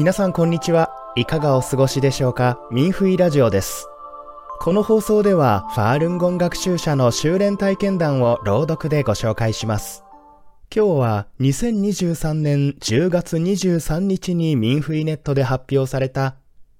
[0.00, 0.90] 皆さんこんにちは。
[1.14, 2.58] いかがお過ごしでしょうか？
[2.70, 3.86] ミンフイラジオです。
[4.58, 10.02] この放送では、ファールンゴン学習者の修練体験談を朗読でご紹介します。
[10.74, 16.36] 今日は2023年10月23日にミンフイネットで発表された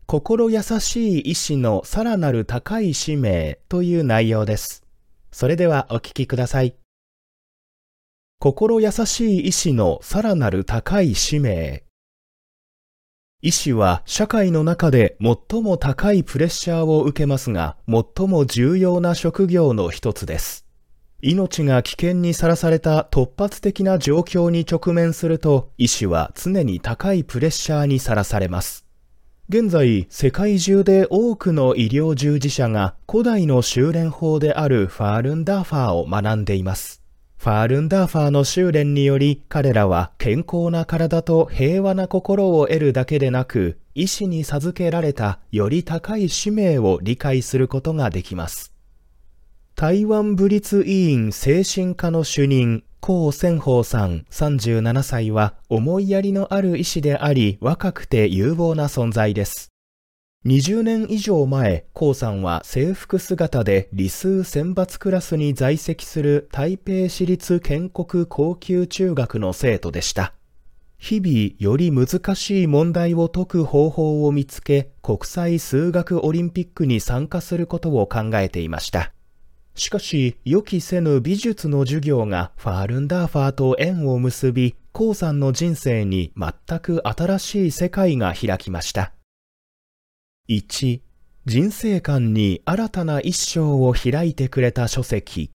[0.07, 4.83] 心優しい意志のさらなる高い使命という内容です。
[5.30, 6.75] それではお聞きください。
[8.39, 11.85] 心優しい意志のさらなる高い使命。
[13.43, 20.66] 医師は社会の中で最も高いプレッシャーを受けますが、最も重要な職業の一つです。
[21.23, 28.85] 命が危険にさらされた突発的な状況に直面すると、医師は常に高いプレッシャーにさらされます。
[29.49, 36.99] 現在、世界中で多くの医療従事者が古代の修練法であるファールンダーファーを学んでいます。
[37.41, 48.74] ファールンダーファーの修練により彼らは健康な体と平和な心を得るだけでなく、医師に授けられたより高い使命を理解することができます。
[49.74, 59.70] 台湾武律委員精神科の主任、高仙宝さん37歳は思いやりのある医師であり若くて有望な存在です。
[60.46, 70.33] 20年以上前、コウさんは制服姿で理数選抜クラスに在籍する台北市立建国高級中学の生徒でした。
[70.97, 79.12] 日々より難しい問題を解く方法を見つけ、国際数学オリンピックに参加することを考えていました。
[79.75, 89.12] しかし、予期せぬ美術の授業がファールンダーファーと縁を結び、コウさんの人生に全く新しい世界が開きました。
[90.50, 91.00] 1.
[91.47, 95.53] 人生観に新たな一生を開いてくれた書籍。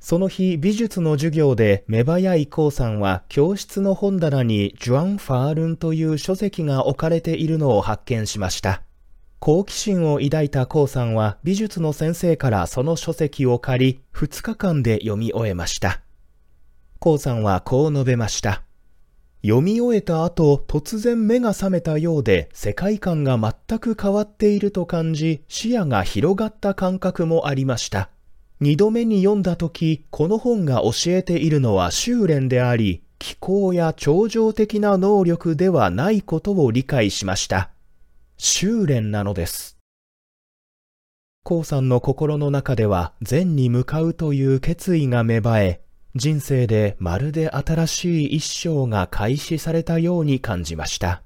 [0.00, 8.80] その日、美術の授業で芽早いコウさんは教室の本棚にジュアン・ファールンという書籍が置かれているのを発見しました。
[9.38, 16.00] 好奇心を抱いたコウさんは美術の先生からその書籍を借り、2日間で読み終えました。
[17.00, 18.62] コウさんはこう述べました。
[19.42, 28.10] 読み終えた後、突然目が覚めたようで、世界観が全く変わっていると感じ、視野が広がった感覚もありました。
[28.60, 37.70] 二度目に読んだ時、この本が教えているのは修練であり、気候や超常的な能力ではないことを理解しました。
[38.38, 39.78] 修練なのです。
[41.44, 45.80] コウさんの心の中では善に向かうという決意が芽生え、
[46.14, 51.22] 人生でまるで新しい一生が開始されたように感じました。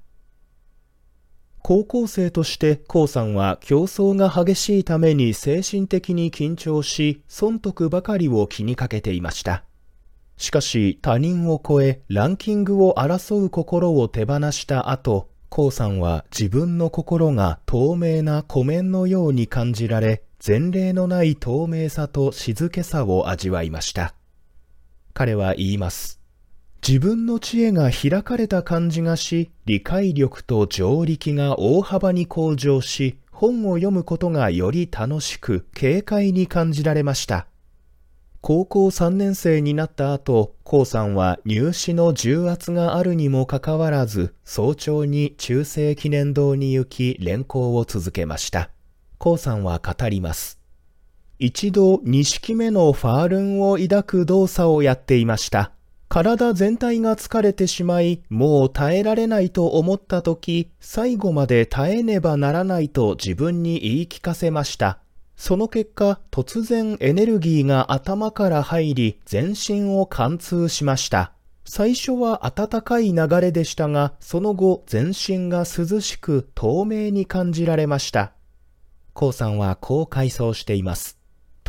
[1.64, 9.64] 高校生としてコウさんは競争が激しいために精神的に緊張し、損得ばかりを気にかけていました。
[10.36, 24.16] しかし他人を超えランキングを争う心を手放した後、コウさんは自分の心が透明な湖面のように感じられ、前例のない透明さと静けさを味わいました。
[25.14, 26.20] 彼は言います。
[26.86, 37.46] 自分の知恵が開かれた感じがし、理解力と条力が大幅に向上し、本を読むことがより楽しく、軽快に感じられました。
[38.40, 48.70] 高校3年生になった後、コウさんは入試の重圧があるにもかかわらず、早朝に中世記念堂に行き連行を続けました。
[49.18, 50.61] コウさんは語ります。
[51.44, 55.72] 一度2式目のファールンを抱く動作をやっていました。
[56.08, 65.00] 体全体が疲れてしまい、もう耐えられないと思った時、最後まで耐えねばならないと自分に言い聞かせました。
[65.34, 71.32] その結果、突然エネルギーが頭から入り、全身を貫通しました。
[71.64, 78.30] 最初は暖かい流れでしたが、その後全身が涼しく透明に感じられました。
[79.12, 81.21] コウさんはこう回想しています。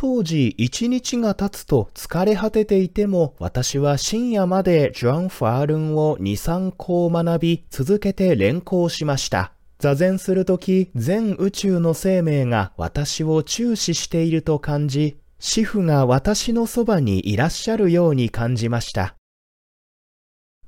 [0.04, 9.52] 当時一日が経つと疲れ果てていても私は深夜までジョン・ファールンを2、3校学び続けて連行しました。
[9.78, 19.16] 座禅するとき全宇宙の生命が私を注視していると感じ、主婦が私のそばにいらっしゃるように感じました。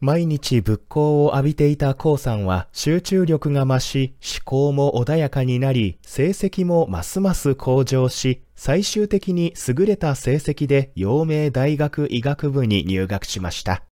[0.01, 13.85] 毎日仏光を浴びていたコウさんは集中力が増し、思考も穏やかになり、成績もますます向上し、最終的に優れた成績で陽明大学医学部に入学しました。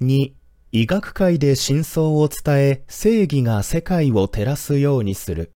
[0.00, 0.32] 2.
[0.72, 5.55] 医学界で真相を伝え、正義が世界を照らすようにする。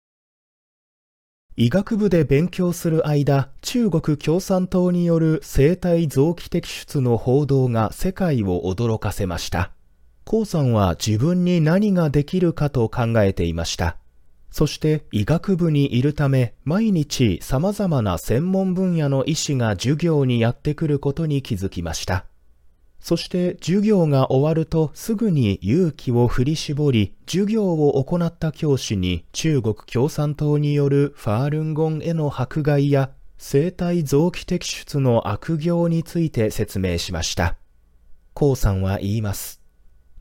[1.62, 9.74] 医学部で勉強する間、中国共産党による生体臓器摘出の報道が世界を驚かせました。
[10.24, 13.98] コウさんは自分に何ができるかと考えていました。
[14.52, 22.24] そして医学部にいるため毎日様々な専門分野の医師が授業にやってくることに気づきました。
[23.00, 37.56] そして授業が終わるとすぐに勇気を振り絞り、授業を行った教師に中国共産党によるファールンゴンへの迫害や生体臓器摘出の悪行について説明しました。
[38.34, 39.62] コウさんは言います。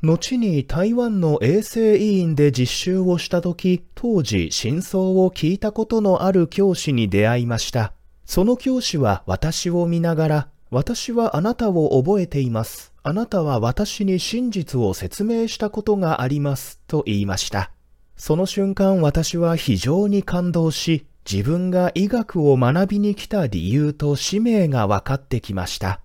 [0.00, 7.92] 後に台湾の衛生委員で実習をした時、当時真相を聞いたことのある教師に出会いました。
[8.24, 12.92] その教師は私を見ながら、私はあなたを覚えています。
[13.02, 16.78] あなたは私に真実を説明したことがあります。
[16.86, 17.70] と言いました。
[18.16, 26.00] その瞬間私は非常に感動し、自分が医学を学びに来た理由と使命が分かってきました。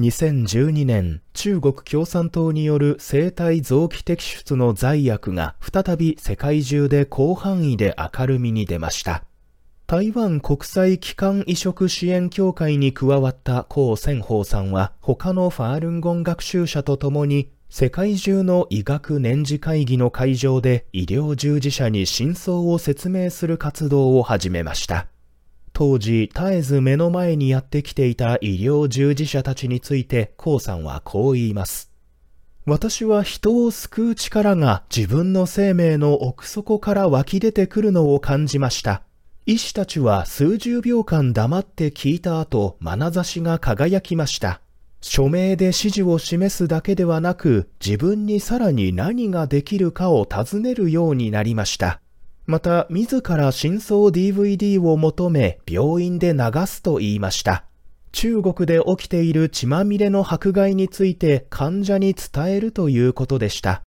[0.00, 9.24] 2012年、中国共産党による生体臓器摘出の罪悪が再び世界中で広範囲で明るみに出ました。
[9.90, 25.06] 台湾国際機関移植支援協会に加わった江千宝さんは他のファールンゴン学習者と共に世界中の医学年次会議の会場で医療従事者に真相を説明する活動を始めました。
[25.72, 31.90] 当時絶えず目の前にやってきていた医療従事者たちについて江さんはこう言います。
[32.66, 39.07] 私は人を救う力が自分の生命の奥底から湧き出てくるのを感じました。
[39.50, 44.60] 医師たちは数十秒間黙って聞いた後、眼差しが輝きました。
[45.00, 52.02] 署名で指示を示すだけではなく、自分にさらに何ができるかを尋ねるようになりました。
[52.44, 57.64] また、自ら真相 DVD を求め、病院で流すと言いました。
[58.12, 63.82] 中国で起きている血まみれの迫害について患者に伝えるということでした。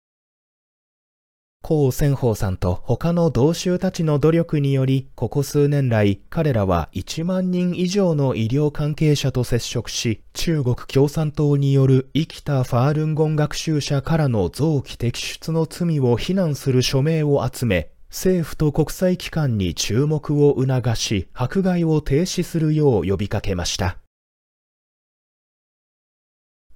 [1.61, 23.99] 高千宝さんと他の同州たちの努力により、ここ数年来、彼らは1万人以上の医療関係者と接触し、中国共産党による生きたファールンゴン学習者からの臓器摘出の罪を非難する署名を集め、政府と国際機関に注目を促し、迫害を停止するよう呼びかけました。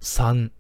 [0.01, 0.51] 3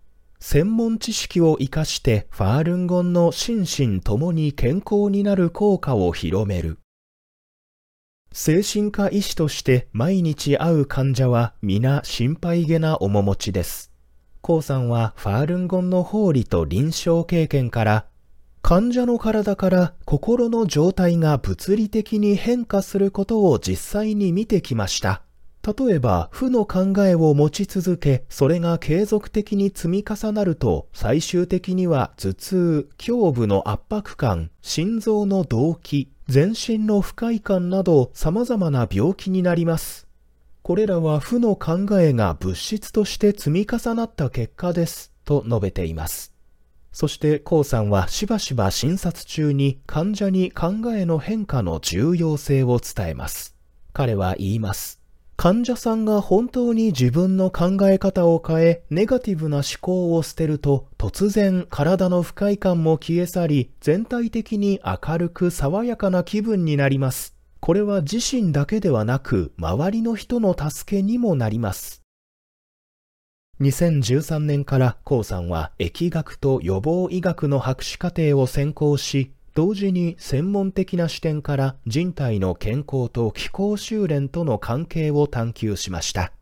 [0.45, 6.79] 専門知識を活かしてファールンゴンの心身ともに健康になる効果を広める。
[8.33, 13.93] 精神科医師として毎日会う患者は皆心配げな面持ちです。
[14.41, 18.05] コウさんはファールンゴンの法理と臨床経験から
[18.61, 25.23] 患者の体から心の状態が物理的に変化することを実際に見てきました。
[25.65, 40.05] 例えば、負の考えを持ち続け、それが継続的に積み重なると、最終的には頭痛、胸部の圧迫感、心臓の動悸、全身の不快感など様々な病気になります。
[40.63, 46.33] これらは負の考えが物質として積み重なった結果です、と述べています。
[46.91, 53.55] そして、コウさんはしばしば診察中に患者に考えの変化の重要性を伝えます。
[53.93, 55.02] 彼は言います。
[55.35, 67.35] 患者さんが本当に自分の考え方を変え、ネガティブな思考を捨てると、突然体の不快感も消え去り、全体的に明るく爽やかな気分になります。
[67.59, 72.03] これは自身だけではなく、周りの人の助けにもなります。
[73.59, 86.33] 2013年からコさんは疫学と予防医学の博士課程を専攻し、同時に専門的な視点から人体の健康と気候修練との関係を探求しました。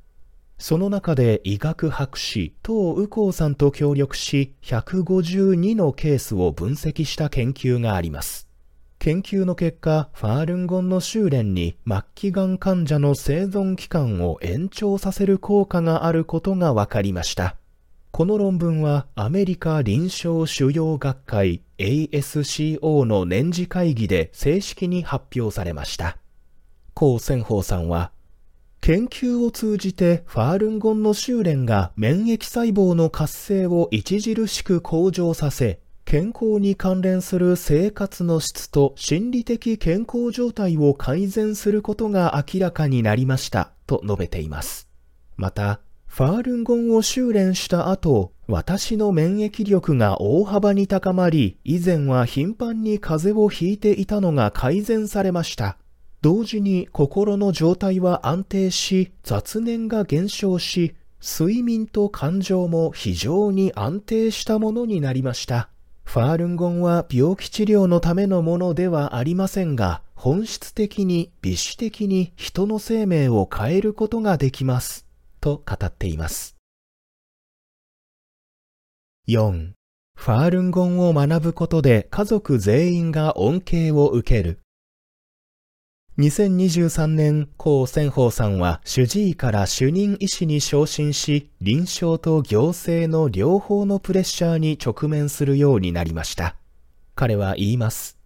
[0.57, 8.47] その中で医学博士、東右光さんと協力し、152のケースを分析した研究があります。
[8.99, 17.55] 研究の結果、ファールンゴンの修練に末期がん患者の生存期間を延長させる効果があることが分かりました。
[18.21, 26.19] この論文はアメリカ臨床腫瘍学会 ASCO の年次会議で正式に発表されました。
[26.93, 28.11] 高千宝さんは、
[28.79, 44.87] 研究を通じてファールンゴンの修練が免疫細胞の活性を著しく向上させ、健康に関連する生活の質と心理的健康状態を改善することが明らかになりましたと述べています。
[45.37, 55.77] また、ファールンゴンを修練した後、私の免疫力が大幅に高まり、以前は頻繁に風邪をひいていたのが改善されました。
[56.21, 65.69] 同時に心の状態は安定し、雑念が減少し、睡眠と感情も非常に安定したものになりました。
[66.03, 75.05] ファールンゴンは病気治療のためのものではありませんが、本質的に微視的に人の生命を変えることができます。
[75.41, 76.55] と語っています。
[79.27, 79.71] 4.
[80.15, 84.59] ファールンゴンを学ぶことで家族全員が恩恵を受ける。
[86.19, 96.57] 2023年、高仙宝さんは主治医から主任医師に昇進し、臨床と行政の両方のプレッシャーに直面するようになりました。
[97.15, 98.19] 彼は言います。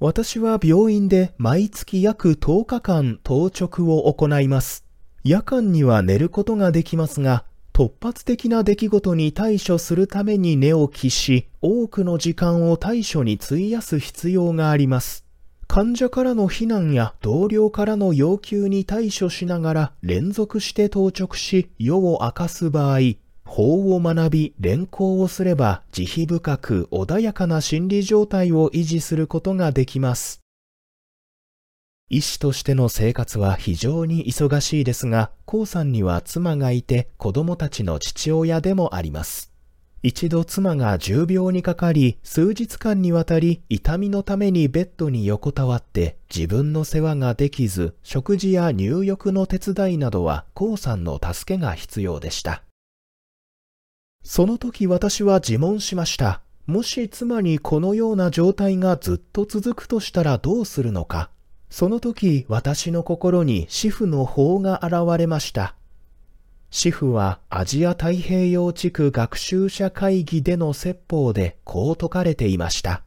[0.00, 4.87] 私は病院で毎月約10日間当直を行います。
[5.24, 15.24] 夜間には寝ることができますが、突発的な出来事に対処するために寝起きし、多くの時間を対処に費やす必要があります。
[15.68, 22.98] 患者からの非難や同僚からの要求に対処しながら連続して当直し世を明かす場合、
[23.44, 30.40] 法を学び連行をすれば慈悲深く穏やかな心理状態を維持することができます。
[32.10, 39.52] 医師としての生活は非常に忙しいですが、コウさんには妻がいて子供たちの父親でもあります。
[40.02, 52.62] 一度妻が重病にかかり、数日間にわたり痛みのためにベッドに横たわって自分の世話ができず、食事や入浴の手伝いなどはコウさんの助けが必要でした。
[54.22, 56.40] その時私は自問しました。
[56.66, 61.30] もし妻にこのような状態がずっと続くとしたらどうするのか。
[61.70, 65.74] その時私の心に主婦の法が現れました。
[66.70, 73.02] シフはアジア太平洋地区学習者会議での説法でこう説かれていました。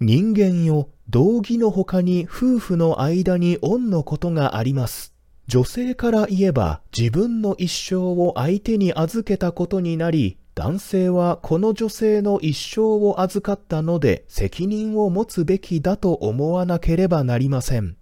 [0.00, 5.14] 人間よ、道義の他に夫婦の間に恩のことがあります。
[5.46, 17.96] 女性から言えば自分の一生を相手に預けたことになり、男性はこの女性の一生を預かったので責任を持つべきだと思わなければなりません。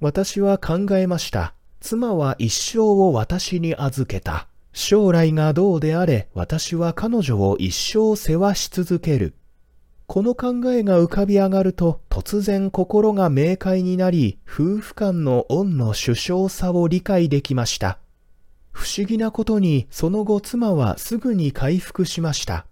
[0.00, 1.54] 私は考えました。
[1.80, 4.46] 妻は一生を私に預けた。
[4.72, 9.34] 将来がどうであれ、私は彼女を一生世話し続ける。
[10.06, 17.98] この考えが浮かび上がると、突然心が明快になり、夫婦間の恩の首相さを理解できました。
[18.78, 22.64] 不思議なことに、その後妻はすぐに回復しました。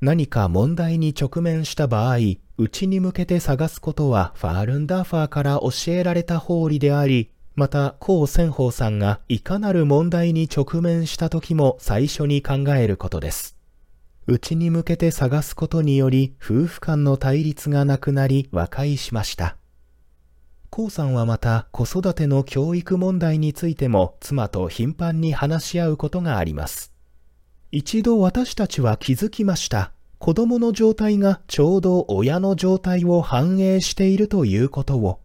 [0.00, 2.16] 何か問題に直面した場合、
[2.56, 13.58] 内に向けて探すことはファールンダーファーから教えられた法理であり、また、高仙宝さんがいかなる問題に直面した時も最初に考えることです。
[14.26, 19.58] 内に向けて探すことにより夫婦間の対立がなくなり和解しました。
[20.74, 26.94] 高さんはまた子育ての教育問題についても妻と頻繁に話し合うことがあります。
[27.70, 29.92] 一度私たちは気づきました。
[30.18, 35.20] 子供の状態がちょうど親の状態を反映しているということを。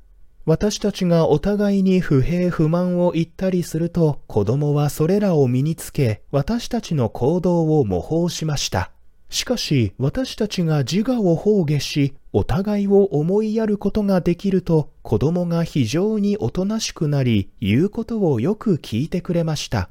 [0.46, 8.92] 私たちがお互いに不平不満を言ったりすると子供はそれらを身につけ私たちの行動を模倣しました。
[9.30, 19.90] しかし私たちが自我を放下しお互いを思いやることができると子供が非常におとなしくなり言うことをよく聞いてくれました。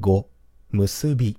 [0.00, 0.24] 5.
[0.70, 1.38] 結び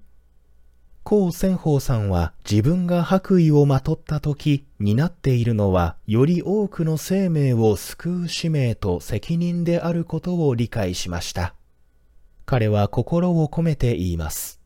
[1.03, 11.55] 高仙宝さんは自分が白衣をまとった時担っているのはより多くの生命を救う使命と責任であることを理解しました。
[12.45, 14.59] 彼は心を込めて言います。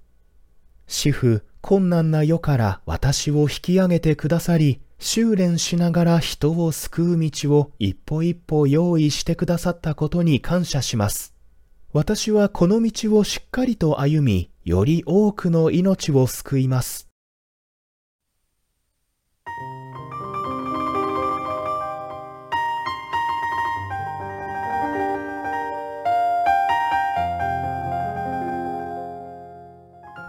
[0.87, 11.33] 主婦、困難な世から私を引き上げてくださり、修練しながら人を救う道を一歩一歩用意してくださったことに感謝します。
[11.93, 17.07] 私はこの道をしっかりと歩み、より多くの命を救います。